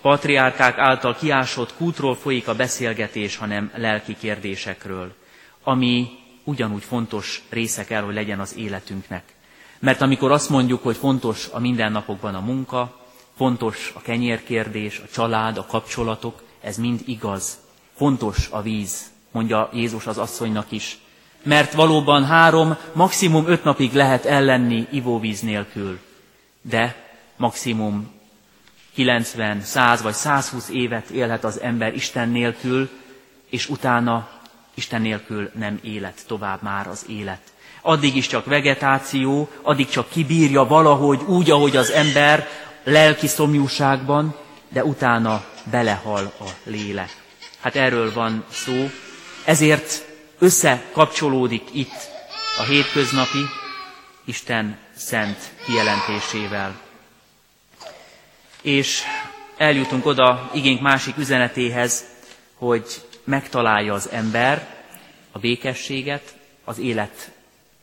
patriárkák 0.00 0.78
által 0.78 1.16
kiásott 1.16 1.74
kútról 1.74 2.16
folyik 2.16 2.48
a 2.48 2.54
beszélgetés, 2.54 3.36
hanem 3.36 3.70
lelki 3.76 4.16
kérdésekről, 4.20 5.14
ami 5.62 6.08
ugyanúgy 6.44 6.82
fontos 6.82 7.42
része 7.48 7.84
kell, 7.84 8.02
hogy 8.02 8.14
legyen 8.14 8.40
az 8.40 8.56
életünknek. 8.56 9.22
Mert 9.78 10.00
amikor 10.00 10.30
azt 10.30 10.48
mondjuk, 10.48 10.82
hogy 10.82 10.96
fontos 10.96 11.48
a 11.52 11.58
mindennapokban 11.58 12.34
a 12.34 12.40
munka, 12.40 12.99
fontos 13.40 13.92
a 13.94 14.00
kenyérkérdés, 14.00 14.98
a 15.04 15.08
család, 15.12 15.56
a 15.56 15.66
kapcsolatok, 15.66 16.42
ez 16.60 16.76
mind 16.76 17.00
igaz. 17.06 17.58
Fontos 17.96 18.48
a 18.50 18.62
víz, 18.62 19.10
mondja 19.30 19.70
Jézus 19.72 20.06
az 20.06 20.18
asszonynak 20.18 20.66
is. 20.68 20.98
Mert 21.42 21.72
valóban 21.72 22.24
három, 22.24 22.76
maximum 22.92 23.46
öt 23.46 23.64
napig 23.64 23.92
lehet 23.92 24.24
ellenni 24.24 24.86
ivóvíz 24.90 25.40
nélkül. 25.40 25.98
De 26.62 27.12
maximum 27.36 28.10
90, 28.94 29.60
100 29.60 30.02
vagy 30.02 30.14
120 30.14 30.68
évet 30.68 31.10
élhet 31.10 31.44
az 31.44 31.60
ember 31.60 31.94
Isten 31.94 32.28
nélkül, 32.28 32.90
és 33.50 33.68
utána 33.68 34.28
Isten 34.74 35.00
nélkül 35.00 35.50
nem 35.54 35.78
élet 35.82 36.24
tovább 36.26 36.62
már 36.62 36.86
az 36.86 37.04
élet. 37.08 37.42
Addig 37.80 38.16
is 38.16 38.26
csak 38.26 38.44
vegetáció, 38.44 39.48
addig 39.62 39.88
csak 39.88 40.08
kibírja 40.08 40.64
valahogy 40.66 41.20
úgy, 41.26 41.50
ahogy 41.50 41.76
az 41.76 41.90
ember 41.90 42.48
lelki 42.84 43.26
szomjúságban, 43.26 44.36
de 44.68 44.84
utána 44.84 45.44
belehal 45.70 46.32
a 46.40 46.44
lélek. 46.64 47.16
Hát 47.60 47.76
erről 47.76 48.12
van 48.12 48.44
szó, 48.50 48.90
ezért 49.44 50.04
összekapcsolódik 50.38 51.62
itt 51.72 52.08
a 52.58 52.62
hétköznapi 52.62 53.44
Isten 54.24 54.78
szent 54.96 55.38
kijelentésével. 55.64 56.80
És 58.62 59.02
eljutunk 59.56 60.06
oda 60.06 60.50
igénk 60.54 60.80
másik 60.80 61.16
üzenetéhez, 61.16 62.04
hogy 62.54 62.84
megtalálja 63.24 63.94
az 63.94 64.08
ember 64.10 64.66
a 65.32 65.38
békességet, 65.38 66.34
az 66.64 66.78
élet 66.78 67.30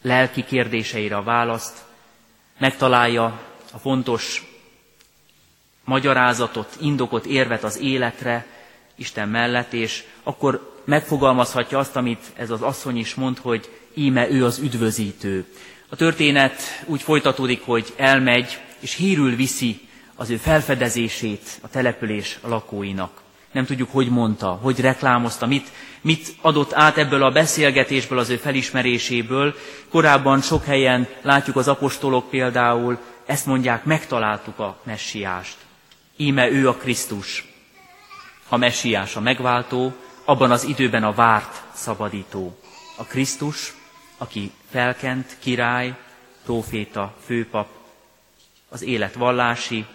lelki 0.01 0.43
kérdéseire 0.43 1.15
a 1.15 1.23
választ, 1.23 1.77
megtalálja 2.57 3.39
a 3.71 3.77
fontos 3.77 4.46
magyarázatot, 5.87 6.77
indokot, 6.79 7.25
érvet 7.25 7.63
az 7.63 7.79
életre 7.79 8.45
Isten 8.95 9.29
mellett, 9.29 9.73
és 9.73 10.03
akkor 10.23 10.75
megfogalmazhatja 10.85 11.77
azt, 11.77 11.95
amit 11.95 12.23
ez 12.35 12.49
az 12.49 12.61
asszony 12.61 12.97
is 12.97 13.15
mond, 13.15 13.37
hogy 13.37 13.69
íme 13.93 14.29
ő 14.29 14.45
az 14.45 14.57
üdvözítő. 14.57 15.45
A 15.89 15.95
történet 15.95 16.61
úgy 16.85 17.01
folytatódik, 17.01 17.61
hogy 17.65 17.93
elmegy, 17.95 18.59
és 18.79 18.95
hírül 18.95 19.35
viszi 19.35 19.79
az 20.15 20.29
ő 20.29 20.37
felfedezését 20.37 21.59
a 21.61 21.69
település 21.69 22.39
lakóinak. 22.43 23.21
Nem 23.51 23.65
tudjuk, 23.65 23.91
hogy 23.91 24.09
mondta, 24.09 24.49
hogy 24.49 24.79
reklámozta, 24.79 25.45
mit, 25.45 25.67
mit 26.01 26.35
adott 26.41 26.73
át 26.73 26.97
ebből 26.97 27.23
a 27.23 27.31
beszélgetésből, 27.31 28.19
az 28.19 28.29
ő 28.29 28.35
felismeréséből. 28.35 29.55
Korábban 29.89 30.41
sok 30.41 30.63
helyen 30.63 31.07
látjuk 31.21 31.55
az 31.55 31.67
apostolok 31.67 32.29
például, 32.29 32.97
ezt 33.25 33.45
mondják, 33.45 33.83
megtaláltuk 33.83 34.59
a 34.59 34.77
messiást. 34.83 35.66
Íme 36.17 36.49
ő 36.49 36.67
a 36.69 36.75
Krisztus, 36.75 37.45
a 38.49 38.57
messiás, 38.57 39.15
a 39.15 39.19
megváltó, 39.19 39.93
abban 40.25 40.51
az 40.51 40.63
időben 40.63 41.03
a 41.03 41.13
várt 41.13 41.63
szabadító. 41.73 42.59
A 42.97 43.03
Krisztus, 43.03 43.73
aki 44.17 44.51
felkent, 44.69 45.35
király, 45.39 45.95
próféta, 46.43 47.15
főpap, 47.25 47.67
az 48.69 48.81
élet 48.81 49.13
vallási 49.13 49.85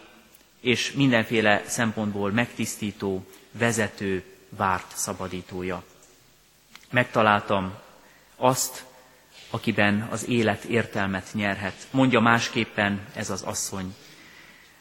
és 0.60 0.92
mindenféle 0.92 1.62
szempontból 1.66 2.30
megtisztító, 2.30 3.26
vezető, 3.52 4.24
várt 4.48 4.96
szabadítója. 4.96 5.82
Megtaláltam 6.90 7.74
azt, 8.36 8.84
akiben 9.50 10.08
az 10.10 10.28
élet 10.28 10.64
értelmet 10.64 11.26
nyerhet. 11.32 11.86
Mondja 11.90 12.20
másképpen 12.20 13.06
ez 13.14 13.30
az 13.30 13.42
asszony. 13.42 13.94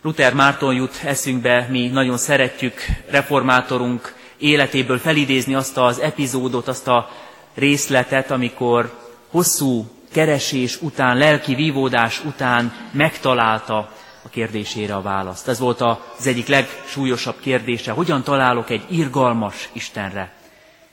Luther 0.03 0.33
Márton 0.33 0.73
jut 0.73 0.99
eszünkbe, 1.03 1.67
mi 1.69 1.87
nagyon 1.87 2.17
szeretjük 2.17 2.73
reformátorunk 3.09 4.15
életéből 4.37 4.97
felidézni 4.97 5.55
azt 5.55 5.77
az 5.77 5.99
epizódot, 5.99 6.67
azt 6.67 6.87
a 6.87 7.09
részletet, 7.53 8.31
amikor 8.31 8.99
hosszú 9.29 9.89
keresés 10.11 10.81
után, 10.81 11.17
lelki 11.17 11.55
vívódás 11.55 12.23
után 12.25 12.73
megtalálta 12.91 13.77
a 14.23 14.29
kérdésére 14.29 14.95
a 14.95 15.01
választ. 15.01 15.47
Ez 15.47 15.59
volt 15.59 15.81
az 15.81 16.27
egyik 16.27 16.47
legsúlyosabb 16.47 17.39
kérdése, 17.39 17.91
hogyan 17.91 18.23
találok 18.23 18.69
egy 18.69 18.85
irgalmas 18.89 19.69
Istenre. 19.71 20.33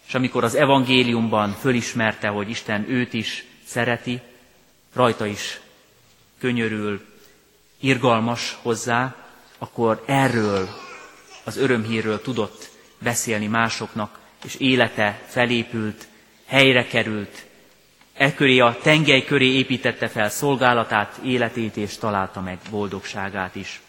És 0.07 0.15
amikor 0.15 0.45
az 0.45 0.55
evangéliumban 0.55 1.57
fölismerte, 1.61 2.29
hogy 2.29 2.49
Isten 2.51 2.91
őt 2.91 3.13
is 3.13 3.45
szereti, 3.65 4.21
rajta 4.95 5.27
is 5.27 5.61
könyörül, 6.41 7.01
irgalmas 7.81 8.57
hozzá, 8.63 9.15
akkor 9.59 10.03
erről 10.07 10.69
az 11.45 11.57
örömhírről 11.57 12.23
tudott 12.23 12.71
beszélni 12.99 13.47
másoknak, 13.47 14.19
és 14.45 14.55
élete 14.55 15.21
felépült, 15.27 16.07
helyre 16.47 16.87
került, 16.87 17.47
e 18.15 18.35
köré 18.35 18.59
a 18.59 18.77
tengely 18.83 19.25
köré 19.25 19.47
építette 19.53 20.09
fel 20.09 20.31
szolgálatát, 20.31 21.19
életét, 21.25 21.77
és 21.77 21.97
találta 21.97 22.41
meg 22.41 22.59
boldogságát 22.71 23.55
is. 23.55 23.81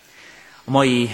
A 0.66 0.72
mai 0.72 1.10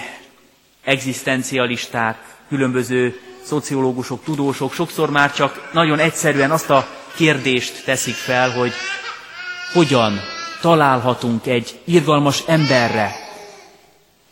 egzisztencialisták, 0.83 2.17
különböző 2.47 3.19
szociológusok, 3.43 4.23
tudósok 4.23 4.73
sokszor 4.73 5.09
már 5.09 5.33
csak 5.33 5.69
nagyon 5.73 5.99
egyszerűen 5.99 6.51
azt 6.51 6.69
a 6.69 6.88
kérdést 7.15 7.83
teszik 7.85 8.13
fel, 8.15 8.49
hogy 8.51 8.71
hogyan 9.73 10.19
találhatunk 10.65 11.45
egy 11.45 11.80
irgalmas 11.84 12.43
emberre. 12.47 13.12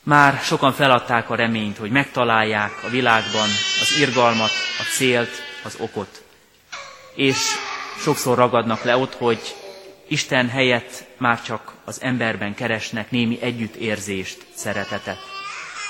Már 0.04 0.40
sokan 0.44 0.72
feladták 0.72 1.30
a 1.30 1.36
reményt, 1.36 1.78
hogy 1.78 1.92
megtalálják 1.92 2.72
a 2.86 2.90
világban 2.90 3.48
az 3.82 4.00
irgalmat, 4.00 4.52
a 4.80 4.84
célt, 4.96 5.30
az 5.64 5.78
okot. 5.80 6.24
És 7.16 7.38
sokszor 7.98 8.38
ragadnak 8.38 8.84
le 8.84 8.98
ott, 8.98 9.14
hogy 9.16 9.40
Isten 10.08 10.50
helyett 10.50 11.06
már 11.18 11.42
csak 11.42 11.74
az 11.86 12.02
emberben 12.02 12.56
keresnek 12.56 13.12
némi 13.12 13.38
együttérzést, 13.42 14.46
szeretetet. 14.56 15.20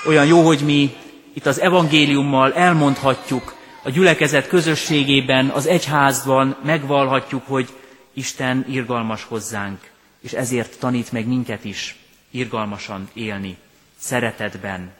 Olyan 0.06 0.26
jó, 0.26 0.40
hogy 0.46 0.60
mi 0.60 0.96
itt 1.34 1.46
az 1.46 1.60
evangéliummal 1.60 2.52
elmondhatjuk, 2.52 3.54
a 3.82 3.90
gyülekezet 3.90 4.48
közösségében, 4.48 5.48
az 5.48 5.66
egyházban 5.66 6.56
megvalhatjuk, 6.64 7.42
hogy 7.46 7.68
Isten 8.14 8.66
irgalmas 8.68 9.24
hozzánk, 9.24 9.92
és 10.24 10.32
ezért 10.32 10.78
tanít 10.78 11.12
meg 11.12 11.26
minket 11.26 11.64
is 11.64 11.96
irgalmasan 12.30 13.08
élni, 13.12 13.56
szeretetben, 13.98 14.92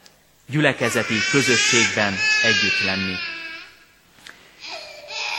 gyülekezeti 0.47 1.15
közösségben 1.31 2.13
együtt 2.43 2.85
lenni. 2.85 3.15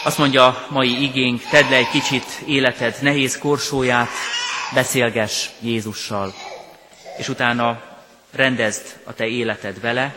Azt 0.04 0.17
mondja 0.17 0.65
mai 0.69 1.04
igénk, 1.04 1.41
tedd 1.41 1.69
le 1.69 1.76
egy 1.76 1.89
kicsit 1.89 2.26
életed 2.45 2.98
nehéz 3.02 3.38
korsóját, 3.38 4.10
beszélges 4.74 5.50
Jézussal, 5.60 6.34
és 7.17 7.30
utána 7.30 7.82
rendezd 8.32 9.00
a 9.04 9.13
te 9.13 9.28
életed 9.28 9.80
vele, 9.80 10.15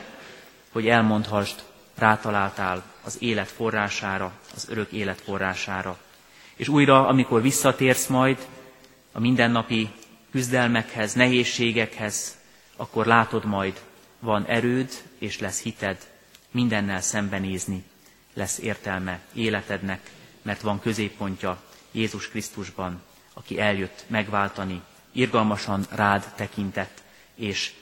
hogy 0.72 0.88
elmondhasd, 0.88 1.54
rátaláltál 1.94 2.82
az 3.04 3.16
élet 3.18 3.50
forrására, 3.50 4.32
az 4.54 4.66
örök 4.70 4.92
élet 4.92 5.20
forrására. 5.24 5.98
És 6.56 6.68
újra, 6.68 7.06
amikor 7.06 7.42
visszatérsz 7.42 8.06
majd 8.06 8.38
a 9.18 9.20
mindennapi 9.20 9.90
küzdelmekhez, 10.30 11.12
nehézségekhez, 11.12 12.38
akkor 12.76 13.06
látod 13.06 13.44
majd, 13.44 13.80
van 14.18 14.44
erőd 14.46 14.90
és 15.18 15.38
lesz 15.38 15.62
hited 15.62 16.06
mindennel 16.50 17.00
szembenézni 17.00 17.84
lesz 18.34 18.58
értelme 18.58 19.20
életednek, 19.32 20.10
mert 20.42 20.60
van 20.60 20.80
középpontja 20.80 21.62
Jézus 21.90 22.28
Krisztusban, 22.28 23.02
aki 23.34 23.60
eljött 23.60 24.04
megváltani, 24.06 24.82
irgalmasan 25.12 25.86
rád 25.90 26.32
tekintett, 26.36 27.02
és 27.34 27.72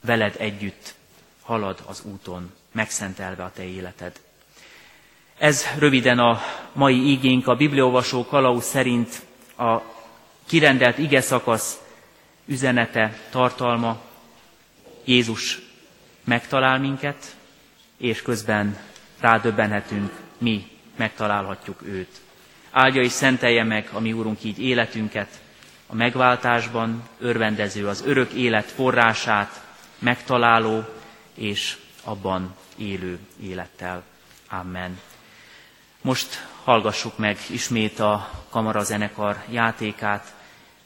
veled 0.00 0.34
együtt 0.38 0.94
halad 1.42 1.82
az 1.86 2.02
úton, 2.04 2.50
megszentelve 2.72 3.44
a 3.44 3.52
te 3.52 3.64
életed. 3.64 4.20
Ez 5.38 5.64
röviden 5.78 6.18
a 6.18 6.40
mai 6.72 6.96
ígénk, 6.96 7.46
a 7.46 7.56
bibliolvasó 7.56 8.26
kalauz 8.26 8.64
szerint 8.64 9.26
a 9.56 9.96
kirendelt 10.48 10.98
ige 10.98 11.20
szakasz 11.20 11.78
üzenete, 12.46 13.18
tartalma, 13.30 14.00
Jézus 15.04 15.58
megtalál 16.24 16.78
minket, 16.78 17.36
és 17.96 18.22
közben 18.22 18.78
rádöbbenhetünk, 19.20 20.12
mi 20.38 20.66
megtalálhatjuk 20.96 21.82
őt. 21.82 22.20
Áldja 22.70 23.02
és 23.02 23.12
szentelje 23.12 23.64
meg 23.64 23.88
a 23.92 24.00
mi 24.00 24.12
Úrunk 24.12 24.44
így 24.44 24.58
életünket, 24.60 25.40
a 25.86 25.94
megváltásban 25.94 27.08
örvendező, 27.18 27.86
az 27.88 28.02
örök 28.06 28.32
élet 28.32 28.70
forrását 28.70 29.66
megtaláló 29.98 30.84
és 31.34 31.76
abban 32.04 32.54
élő 32.76 33.18
élettel. 33.42 34.02
Amen. 34.48 35.00
Most 36.00 36.46
hallgassuk 36.64 37.18
meg 37.18 37.38
ismét 37.50 38.00
a 38.00 38.30
kamara 38.50 38.82
zenekar 38.82 39.44
játékát, 39.50 40.34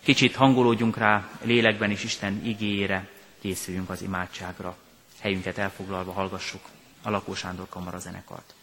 kicsit 0.03 0.35
hangolódjunk 0.35 0.97
rá 0.97 1.29
lélekben 1.43 1.91
és 1.91 2.05
Isten 2.05 2.45
igéjére, 2.45 3.09
készüljünk 3.41 3.91
az 3.91 4.03
imádságra. 4.03 4.77
Helyünket 5.21 5.59
elfoglalva 5.59 6.13
hallgassuk 6.13 6.61
a 7.03 7.11
Lakó 7.11 7.35
Sándor 7.35 7.69
kamara 7.69 7.99
zenekart. 7.99 8.55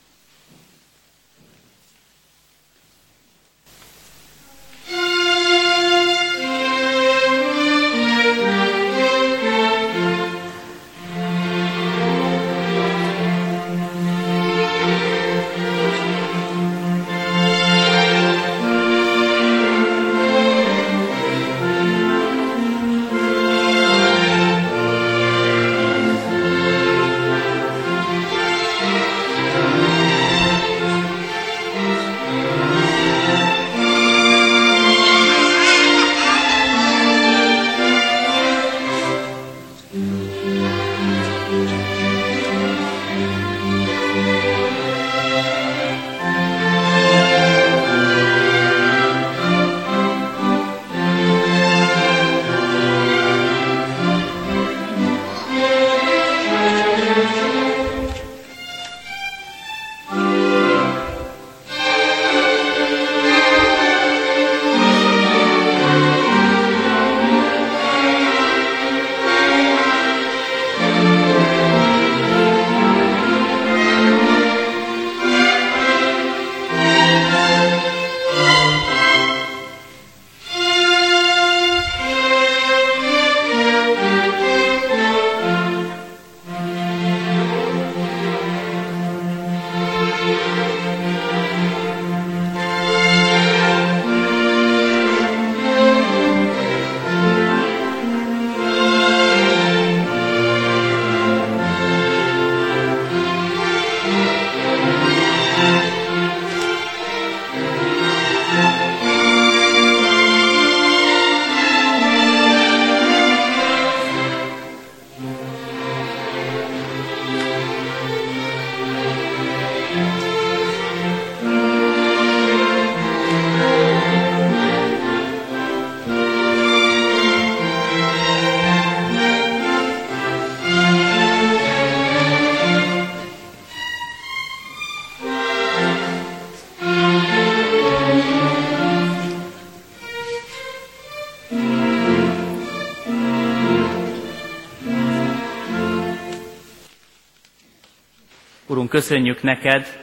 Köszönjük 149.00 149.42
neked, 149.44 150.00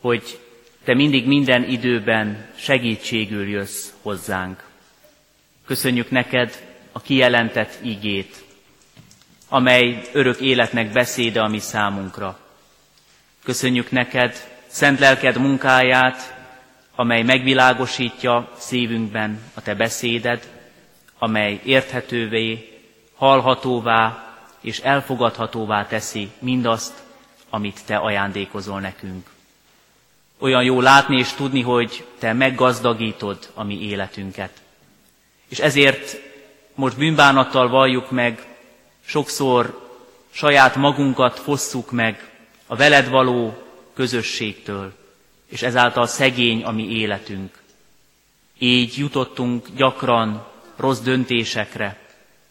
hogy 0.00 0.38
te 0.84 0.94
mindig 0.94 1.26
minden 1.26 1.62
időben 1.68 2.46
segítségül 2.56 3.48
jössz 3.48 3.90
hozzánk. 4.02 4.64
Köszönjük 5.66 6.10
neked 6.10 6.62
a 6.92 7.00
kijelentett 7.00 7.78
ígét, 7.82 8.44
amely 9.48 10.02
örök 10.12 10.40
életnek 10.40 10.92
beszéde 10.92 11.40
a 11.40 11.48
mi 11.48 11.58
számunkra. 11.58 12.38
Köszönjük 13.44 13.90
neked 13.90 14.36
szent 14.66 14.98
lelked 14.98 15.38
munkáját, 15.38 16.34
amely 16.94 17.22
megvilágosítja 17.22 18.52
szívünkben 18.58 19.40
a 19.54 19.62
te 19.62 19.74
beszéded, 19.74 20.48
amely 21.18 21.60
érthetővé, 21.64 22.80
hallhatóvá 23.14 24.34
és 24.60 24.78
elfogadhatóvá 24.78 25.86
teszi 25.86 26.30
mindazt, 26.38 27.10
amit 27.52 27.84
Te 27.86 27.96
ajándékozol 27.96 28.80
nekünk. 28.80 29.30
Olyan 30.38 30.62
jó 30.62 30.80
látni 30.80 31.18
és 31.18 31.32
tudni, 31.32 31.60
hogy 31.60 32.06
Te 32.18 32.32
meggazdagítod 32.32 33.50
a 33.54 33.64
mi 33.64 33.82
életünket. 33.82 34.50
És 35.48 35.58
ezért 35.58 36.16
most 36.74 36.96
bűnbánattal 36.96 37.68
valljuk 37.68 38.10
meg, 38.10 38.46
sokszor 39.04 39.90
saját 40.30 40.76
magunkat 40.76 41.38
fosszuk 41.38 41.90
meg 41.90 42.30
a 42.66 42.76
veled 42.76 43.08
való 43.08 43.62
közösségtől, 43.94 44.92
és 45.48 45.62
ezáltal 45.62 46.06
szegény 46.06 46.64
a 46.64 46.70
mi 46.70 46.90
életünk. 46.90 47.62
Így 48.58 48.98
jutottunk 48.98 49.68
gyakran 49.76 50.46
rossz 50.76 51.00
döntésekre, 51.00 51.98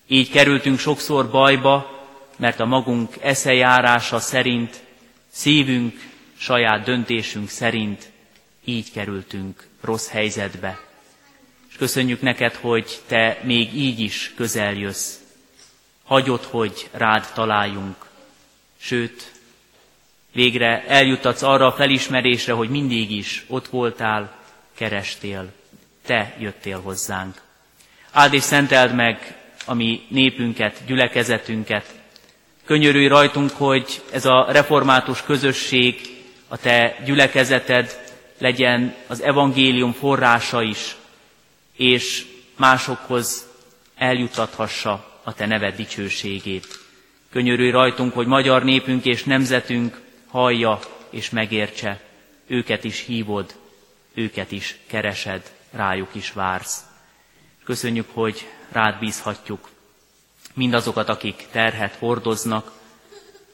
így 0.07 0.29
kerültünk 0.29 0.79
sokszor 0.79 1.29
bajba, 1.29 1.99
mert 2.37 2.59
a 2.59 2.65
magunk 2.65 3.15
eszejárása 3.21 4.19
szerint 4.19 4.83
Szívünk, 5.31 6.09
saját 6.37 6.83
döntésünk 6.83 7.49
szerint 7.49 8.11
így 8.63 8.91
kerültünk 8.91 9.67
rossz 9.81 10.09
helyzetbe. 10.09 10.79
És 11.69 11.75
köszönjük 11.75 12.21
neked, 12.21 12.55
hogy 12.55 12.99
te 13.07 13.39
még 13.43 13.73
így 13.75 13.99
is 13.99 14.33
közel 14.35 14.73
jössz. 14.73 15.15
Hagyod, 16.03 16.43
hogy 16.43 16.89
rád 16.91 17.31
találjunk. 17.33 17.95
Sőt, 18.77 19.31
végre 20.31 20.85
eljutatsz 20.87 21.41
arra 21.41 21.65
a 21.65 21.73
felismerésre, 21.73 22.53
hogy 22.53 22.69
mindig 22.69 23.11
is 23.11 23.45
ott 23.47 23.67
voltál, 23.67 24.35
kerestél, 24.75 25.53
te 26.05 26.35
jöttél 26.39 26.81
hozzánk. 26.81 27.41
Áld 28.11 28.33
és 28.33 28.43
szenteld 28.43 28.95
meg 28.95 29.35
a 29.65 29.73
mi 29.73 30.05
népünket, 30.07 30.85
gyülekezetünket, 30.85 32.00
Könyörülj 32.65 33.07
rajtunk, 33.07 33.51
hogy 33.51 34.01
ez 34.11 34.25
a 34.25 34.45
református 34.51 35.23
közösség, 35.23 36.01
a 36.47 36.57
te 36.57 36.97
gyülekezeted 37.05 37.99
legyen 38.37 38.95
az 39.07 39.21
evangélium 39.21 39.91
forrása 39.91 40.61
is, 40.61 40.95
és 41.75 42.25
másokhoz 42.57 43.47
eljutathassa 43.95 45.19
a 45.23 45.33
te 45.33 45.45
neved 45.45 45.75
dicsőségét. 45.75 46.67
Könyörülj 47.31 47.69
rajtunk, 47.69 48.13
hogy 48.13 48.27
magyar 48.27 48.63
népünk 48.63 49.05
és 49.05 49.23
nemzetünk 49.23 50.01
hallja 50.27 50.79
és 51.09 51.29
megértse. 51.29 51.99
Őket 52.47 52.83
is 52.83 52.99
hívod, 53.05 53.55
őket 54.13 54.51
is 54.51 54.77
keresed, 54.87 55.51
rájuk 55.71 56.09
is 56.11 56.31
vársz. 56.31 56.79
Köszönjük, 57.63 58.07
hogy 58.13 58.47
rád 58.71 58.99
bízhatjuk 58.99 59.69
mindazokat, 60.53 61.09
akik 61.09 61.47
terhet 61.51 61.95
hordoznak. 61.95 62.71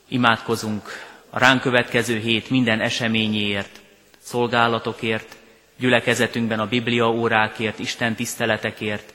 Imádkozunk 0.07 0.89
a 1.29 1.39
ránk 1.39 1.61
következő 1.61 2.17
hét 2.19 2.49
minden 2.49 2.79
eseményéért, 2.81 3.79
szolgálatokért, 4.19 5.35
gyülekezetünkben 5.77 6.59
a 6.59 6.67
Biblia 6.67 7.09
órákért, 7.11 7.79
Isten 7.79 8.15
tiszteletekért, 8.15 9.13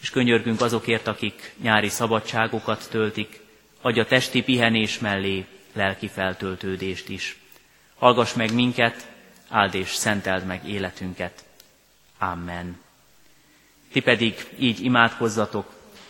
és 0.00 0.10
könyörgünk 0.10 0.60
azokért, 0.60 1.06
akik 1.06 1.54
nyári 1.62 1.88
szabadságokat 1.88 2.88
töltik, 2.90 3.40
adja 3.80 4.04
testi 4.06 4.42
pihenés 4.42 4.98
mellé 4.98 5.44
lelki 5.72 6.08
feltöltődést 6.08 7.08
is. 7.08 7.38
Hallgass 7.98 8.32
meg 8.34 8.54
minket, 8.54 9.06
áld 9.48 9.74
és 9.74 9.94
szenteld 9.94 10.44
meg 10.46 10.68
életünket. 10.68 11.44
Amen. 12.18 12.80
Ti 13.92 14.00
pedig 14.00 14.46
így 14.58 14.84
imádkozzatok, 14.84 15.75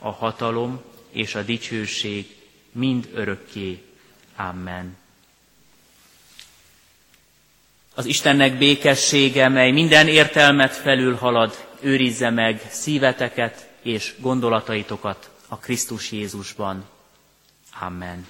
a 0.00 0.10
hatalom 0.10 0.80
és 1.10 1.34
a 1.34 1.42
dicsőség 1.42 2.36
mind 2.72 3.08
örökké. 3.14 3.82
Amen. 4.36 4.96
Az 7.94 8.06
Istennek 8.06 8.58
békessége, 8.58 9.48
mely 9.48 9.70
minden 9.70 10.08
értelmet 10.08 10.72
felülhalad, 10.72 11.66
őrizze 11.80 12.30
meg 12.30 12.62
szíveteket 12.70 13.68
és 13.82 14.14
gondolataitokat 14.18 15.30
a 15.48 15.58
Krisztus 15.58 16.12
Jézusban. 16.12 16.84
Amen. 17.80 18.26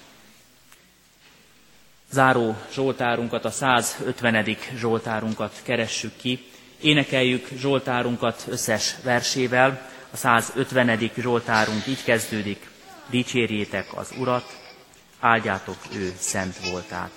Záró 2.11 2.55
Zsoltárunkat, 2.73 3.45
a 3.45 3.51
150. 3.51 4.57
Zsoltárunkat 4.75 5.59
keressük 5.63 6.11
ki. 6.17 6.45
Énekeljük 6.81 7.47
Zsoltárunkat 7.57 8.43
összes 8.47 8.95
versével. 9.03 9.90
A 10.11 10.17
150. 10.17 11.11
Zsoltárunk 11.17 11.87
így 11.87 12.03
kezdődik. 12.03 12.69
Dicsérjétek 13.09 13.97
az 13.97 14.13
Urat, 14.19 14.59
áldjátok 15.19 15.77
ő 15.93 16.13
szent 16.17 16.69
voltát. 16.69 17.11